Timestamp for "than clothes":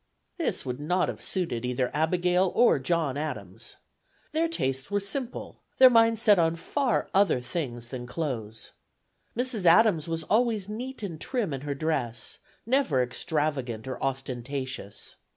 7.89-8.71